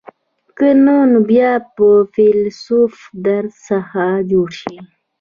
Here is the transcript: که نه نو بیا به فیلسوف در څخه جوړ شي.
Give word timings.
که 0.57 0.67
نه 0.85 0.95
نو 1.11 1.19
بیا 1.29 1.51
به 1.75 1.89
فیلسوف 2.13 2.95
در 3.25 3.45
څخه 3.65 4.05
جوړ 4.31 4.49
شي. 4.59 4.75